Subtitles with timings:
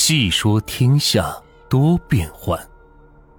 [0.00, 2.56] 细说天下多变幻，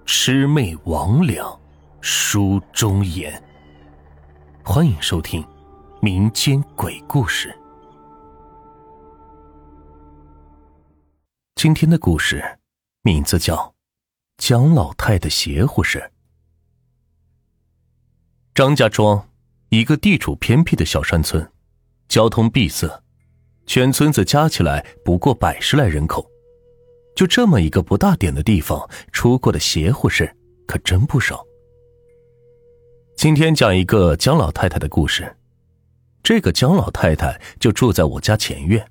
[0.04, 1.58] 魑魅魍魉
[2.02, 3.42] 书中言。
[4.62, 5.42] 欢迎收听
[6.02, 7.58] 民间鬼故事。
[11.54, 12.58] 今天的故事
[13.00, 13.56] 名字叫
[14.36, 15.98] 《姜老太的邪乎事》。
[18.54, 19.26] 张家庄，
[19.70, 21.50] 一个地处偏僻的小山村，
[22.06, 23.02] 交通闭塞，
[23.66, 26.29] 全村子加起来不过百十来人口。
[27.20, 30.34] 就这么一个不大点的地方，出过的邪乎事
[30.66, 31.44] 可真不少。
[33.14, 35.36] 今天讲一个姜老太太的故事。
[36.22, 38.90] 这个姜老太太就住在我家前院，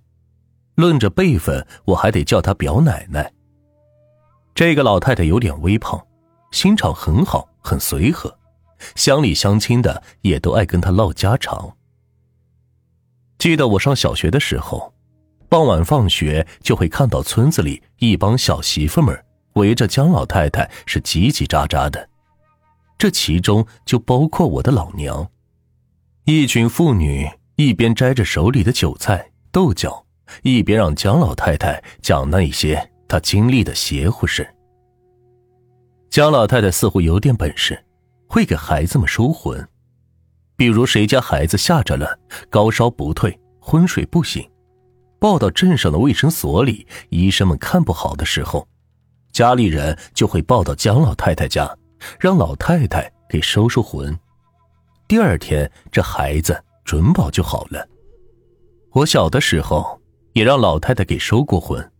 [0.76, 3.34] 论着辈分，我还得叫她表奶奶。
[4.54, 6.00] 这个老太太有点微胖，
[6.52, 8.38] 心肠很好，很随和，
[8.94, 11.76] 乡里乡亲的也都爱跟她唠家常。
[13.40, 14.94] 记得我上小学的时候。
[15.50, 22.08] 傍晚放学，就会看到村子里一帮小媳妇们围着姜老太太是叽叽喳喳的，
[23.00, 25.28] 这其中就包括我的老娘。
[26.26, 30.06] 一群妇女一边摘着手里的韭菜豆角，
[30.44, 34.48] 一边让姜老太太讲那一些她经历的邪乎事。
[36.12, 37.84] 姜老太太似乎有点本事，
[38.28, 39.68] 会给孩子们收魂，
[40.56, 42.20] 比如谁家孩子吓着了，
[42.52, 44.48] 高烧不退，昏睡不醒。
[45.20, 48.68] 抱到镇上的卫生所里，医生们看不好的时候，
[49.32, 51.70] 家里人就会抱到姜老太太家，
[52.20, 54.18] 让老太太给收收魂。
[55.08, 57.88] 第二天，这孩子准保就好了。
[58.92, 60.02] 我小的时候
[60.34, 61.92] 也让老太太给收过魂，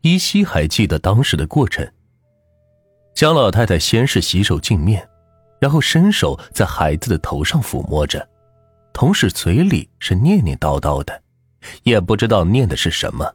[0.00, 1.86] 依稀还记得当时的过程。
[3.14, 5.06] 姜老太太先是洗手净面，
[5.60, 8.26] 然后伸手在孩子的头上抚摸着，
[8.92, 11.22] 同时嘴里是念念叨叨的。
[11.82, 13.34] 也不知道念的是什么。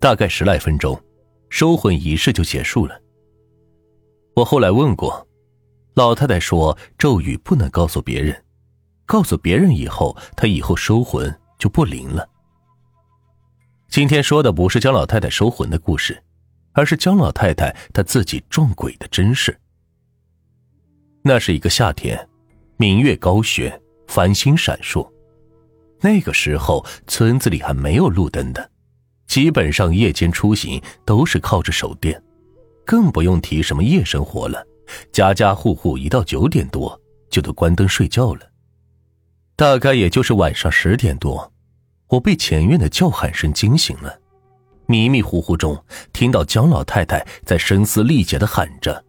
[0.00, 1.00] 大概十来分钟，
[1.48, 3.00] 收魂仪式就结束了。
[4.36, 5.26] 我后来问过，
[5.94, 8.44] 老太太说咒语不能告诉别人，
[9.06, 12.28] 告诉别人以后，她以后收魂就不灵了。
[13.88, 16.20] 今天说的不是姜老太太收魂的故事，
[16.72, 19.56] 而是姜老太太她自己撞鬼的真事。
[21.22, 22.28] 那是一个夏天，
[22.76, 25.13] 明月高悬，繁星闪烁。
[26.04, 28.70] 那个时候，村子里还没有路灯的，
[29.26, 32.22] 基本上夜间出行都是靠着手电，
[32.84, 34.62] 更不用提什么夜生活了。
[35.10, 37.00] 家家户户一到九点多
[37.30, 38.42] 就都关灯睡觉了。
[39.56, 41.50] 大概也就是晚上十点多，
[42.08, 44.20] 我被前院的叫喊声惊醒了，
[44.84, 45.82] 迷迷糊糊中
[46.12, 49.02] 听到姜老太太在声嘶力竭的喊着，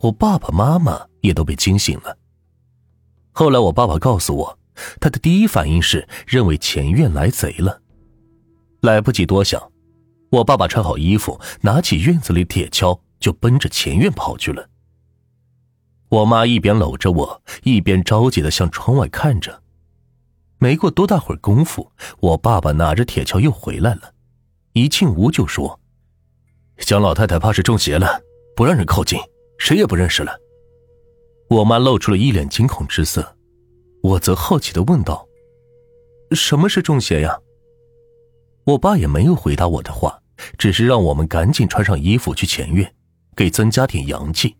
[0.00, 2.14] 我爸爸妈妈也都被惊醒了。
[3.32, 4.57] 后来我爸爸告诉我。
[5.00, 7.80] 他的第一反应是认为前院来贼了，
[8.80, 9.70] 来不及多想，
[10.30, 14.68] 我爸爸穿好衣服，拿起院子里铁锹就奔着前院跑去了。
[16.08, 19.62] 我妈一边搂着我，一边着急的向窗外看着。
[20.58, 24.12] 没过多大会儿功夫，我爸爸拿着铁锹又回来了，
[24.72, 25.78] 一进屋就说
[26.78, 28.20] ：“姜老太太怕是中邪了，
[28.56, 29.20] 不让人靠近，
[29.58, 30.36] 谁也不认识了。”
[31.48, 33.37] 我妈露出了一脸惊恐之色。
[34.08, 35.28] 我则好奇的问道
[36.32, 37.38] ：“什么是中邪呀？”
[38.64, 40.18] 我爸也没有回答我的话，
[40.56, 42.90] 只是让我们赶紧穿上衣服去前院，
[43.36, 44.56] 给增加点阳气。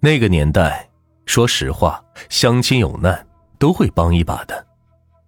[0.00, 0.86] 那个年代，
[1.24, 3.26] 说实话，乡亲有难
[3.58, 4.66] 都会帮一把的，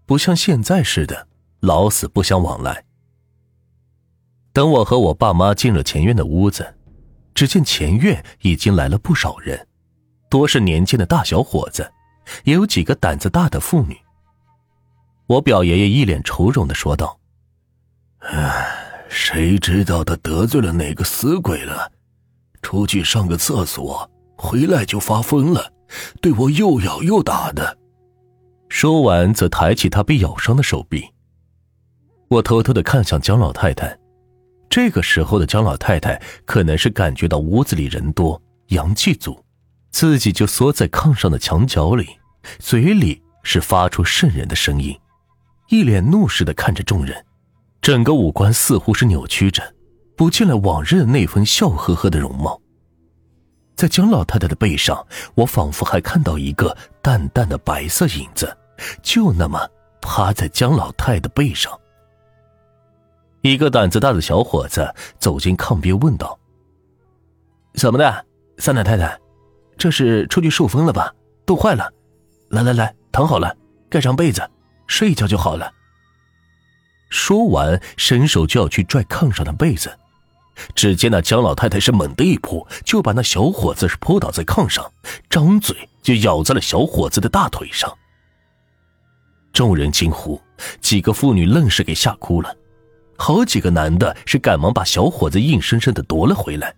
[0.05, 1.27] 不像现在似的
[1.61, 2.85] 老死不相往来。
[4.53, 6.75] 等我和我爸妈进了前院的屋子，
[7.35, 9.67] 只见前院已经来了不少人，
[10.29, 11.91] 多是年轻的大小伙子。
[12.45, 13.97] 也有几个胆子大的妇女。
[15.27, 17.19] 我表爷爷一脸愁容的说道
[18.21, 18.67] ：“唉，
[19.09, 21.93] 谁知道他得罪了哪个死鬼了？
[22.63, 25.73] 出去上个厕所，回来就发疯了，
[26.21, 27.77] 对我又咬又打的。”
[28.69, 31.09] 说完，则抬起他被咬伤的手臂。
[32.29, 33.99] 我偷偷的看向姜老太太，
[34.69, 39.43] 这个时候的姜老太太可能是感觉到屋子里人多，阳气足。
[39.99, 42.09] 自己就缩在炕上的墙角里，
[42.61, 44.97] 嘴里是发出渗人的声音，
[45.71, 47.27] 一脸怒视的看着众人，
[47.83, 49.75] 整个五官似乎是扭曲着，
[50.17, 52.61] 不见了往日的那份笑呵呵的容貌。
[53.75, 55.05] 在姜老太太的背上，
[55.35, 58.57] 我仿佛还看到一个淡淡的白色影子，
[59.03, 59.69] 就那么
[60.01, 61.77] 趴在姜老太的背上。
[63.41, 66.39] 一个胆子大的小伙子走进炕边，问道
[67.75, 68.25] ：“怎么的，
[68.59, 69.19] 三奶太太？”
[69.79, 71.15] 这是出去受风了吧？
[71.47, 71.91] 冻坏了，
[72.51, 73.57] 来来来，躺好了，
[73.89, 74.43] 盖上被子，
[74.87, 75.73] 睡一觉就好了。
[77.09, 79.97] 说完，伸手就要去拽炕上的被子。
[80.75, 84.93] 只见那姜老太太是猛地一扑，就把那小伙子是扑倒在炕上，
[85.31, 87.97] 张嘴就咬在了小伙子的大腿上。
[89.53, 90.41] 众人惊呼，
[90.81, 92.55] 几个妇女愣是给吓哭了，
[93.17, 96.75] 好几个男的是赶忙把小伙子硬生生的夺了回来，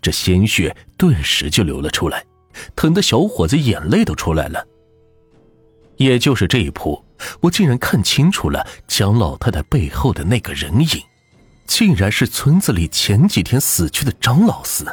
[0.00, 2.24] 这鲜血顿时就流了出来，
[2.74, 4.66] 疼得小伙子眼泪都出来了。
[5.96, 7.04] 也就是这一扑，
[7.40, 11.02] 我竟然看清楚了姜老太太背后的那个人影。
[11.66, 14.86] 竟然是村子里前几天死去的张老四。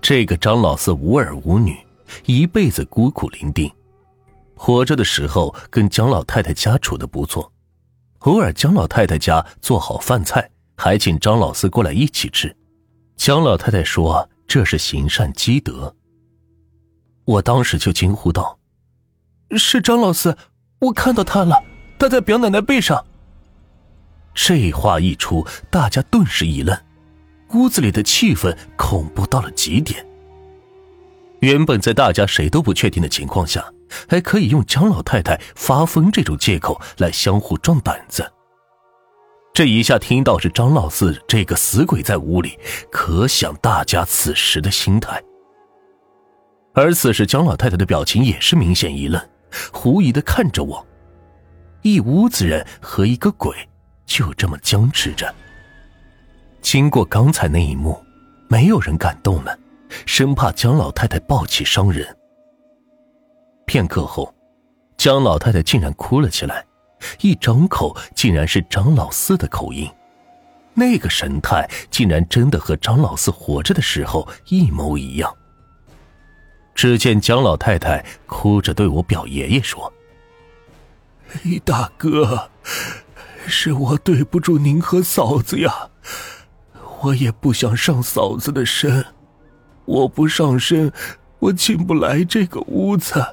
[0.00, 1.76] 这个张老四无儿无女，
[2.24, 3.72] 一辈子孤苦伶仃，
[4.54, 7.50] 活着的时候跟姜老太太家处的不错，
[8.20, 12.54] 偶尔姜老太太家做好饭菜，还请张老四过来一起吃。
[13.16, 15.94] 姜老太太说这是行善积德。
[17.24, 18.58] 我当时就惊呼道
[19.58, 20.36] ：“是张老四，
[20.78, 21.60] 我看到他了，
[21.98, 23.04] 他在表奶奶背上。”
[24.32, 26.78] 这话一出，大家顿时一愣，
[27.54, 30.06] 屋子里的气氛恐怖到了极点。
[31.40, 33.72] 原本在大家谁都不确定的情况下，
[34.08, 38.30] 还可以用姜老太太发疯这种借口来相互壮胆子。
[39.56, 42.58] 这一下听到是张老四这个死鬼在屋里，
[42.92, 45.18] 可想大家此时的心态。
[46.74, 49.18] 而此时姜老太太的表情也是明显一愣，
[49.72, 50.86] 狐疑的看着我。
[51.80, 53.56] 一屋子人和一个鬼。
[54.04, 55.34] 就这么僵持着。
[56.60, 57.98] 经过刚才那一幕，
[58.50, 59.58] 没有人敢动了，
[60.04, 62.06] 生怕姜老太太暴起伤人。
[63.64, 64.34] 片刻后，
[64.98, 66.62] 姜老太太竟然哭了起来，
[67.20, 69.90] 一张口竟然是张老四的口音，
[70.74, 75.34] 那个神态竟然真的和张老四活着的时候一模一样。
[76.74, 79.92] 只见蒋老太太哭着对我表爷爷说
[81.64, 82.50] ：“大哥。”
[83.48, 85.90] 是我对不住您和嫂子呀，
[87.00, 89.06] 我也不想上嫂子的身，
[89.84, 90.92] 我不上身，
[91.38, 93.24] 我进不来这个屋子，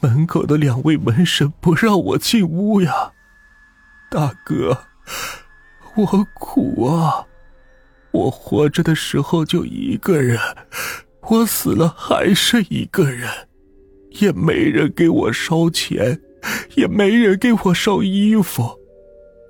[0.00, 3.12] 门口的两位门神不让我进屋呀，
[4.10, 4.86] 大哥，
[5.94, 7.26] 我苦啊，
[8.12, 10.38] 我活着的时候就一个人，
[11.28, 13.28] 我死了还是一个人，
[14.20, 16.20] 也没人给我烧钱，
[16.76, 18.78] 也没人给我烧衣服。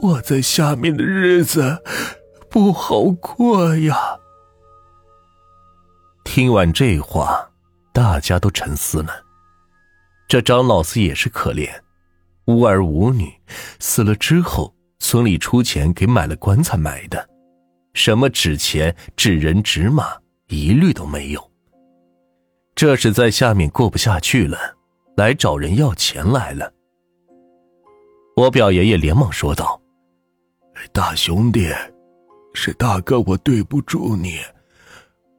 [0.01, 1.83] 我在下面的日子
[2.51, 3.97] 不好过呀。
[6.25, 7.51] 听完这话，
[7.93, 9.30] 大家都沉思了。
[10.31, 11.69] 这张老四也是可怜，
[12.45, 13.35] 无儿无女，
[13.81, 17.29] 死了之后，村里出钱给买了棺材埋的，
[17.95, 20.17] 什么纸钱、纸人、纸马，
[20.47, 21.51] 一律都没有。
[22.77, 24.57] 这是在下面过不下去了，
[25.17, 26.73] 来找人要钱来了。
[28.37, 29.83] 我表爷爷连忙说道。
[30.93, 31.73] 大兄弟，
[32.55, 34.39] 是大哥我对不住你，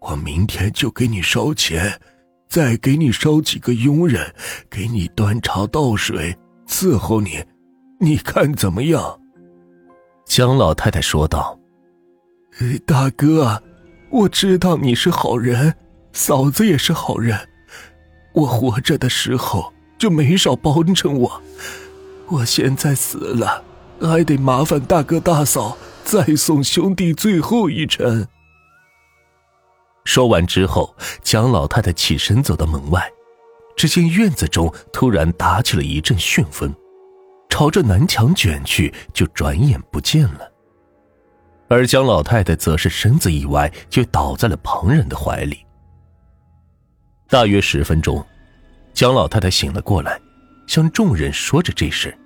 [0.01, 1.97] 我明天就给你烧钱，
[2.51, 4.29] 再给你烧几个佣人，
[4.69, 6.37] 给你端茶倒水，
[6.67, 7.41] 伺候你，
[7.97, 9.17] 你看怎么样？
[10.25, 11.57] 姜老太太说道
[12.85, 13.63] ：“大哥，
[14.09, 15.73] 我知道你是好人，
[16.11, 17.39] 嫂子也是好人，
[18.33, 21.41] 我活着的时候就没少帮衬我，
[22.27, 23.63] 我现在死了。”
[24.01, 28.27] 还得麻烦大哥大嫂再送兄弟最后一程。
[30.03, 33.07] 说完之后，姜老太太起身走到门外，
[33.75, 36.73] 只见院子中突然打起了一阵旋风，
[37.49, 40.51] 朝着南墙卷去，就转眼不见了。
[41.67, 45.65] 而姜老太太则是身子一歪，就倒在了旁人的怀里。
[47.29, 48.25] 大约十分钟，
[48.93, 50.19] 姜老太太醒了过来，
[50.67, 52.17] 向众人说着这事。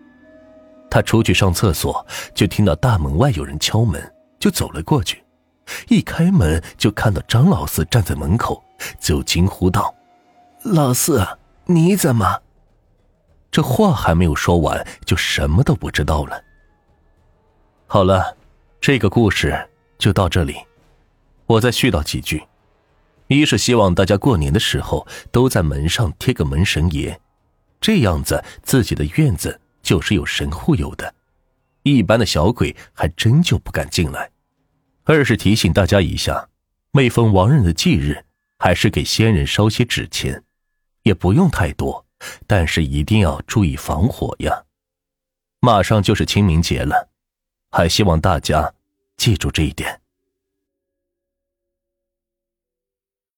[0.90, 4.02] 她出去上厕所，就听到大门外有人敲门，
[4.40, 5.25] 就走了过去。
[5.88, 8.64] 一开门就看到张老四站在门口，
[9.00, 9.94] 就惊呼道
[10.64, 11.26] ：“老四，
[11.66, 12.42] 你怎么？”
[13.52, 16.42] 这话还没有说完，就什么都不知道了。
[17.88, 18.36] 好了，
[18.82, 20.56] 这个故事就到这里，
[21.46, 22.44] 我再絮叨几句。
[23.28, 27.18] 一是希望大家过年的时候都在门上贴个门神爷，
[27.80, 29.62] 这样子自己的院子。
[29.86, 31.14] 就是有神护佑的，
[31.84, 34.32] 一般的小鬼还真就不敢进来。
[35.08, 36.50] 二是提醒大家一下，
[36.92, 38.26] 每逢亡人的忌日，
[38.58, 40.44] 还是给先人烧些纸钱，
[41.04, 42.04] 也不用太多，
[42.48, 44.64] 但是一定要注意防火呀。
[45.60, 47.10] 马上就是清明节了，
[47.70, 48.74] 还希望大家
[49.16, 50.02] 记住这一点。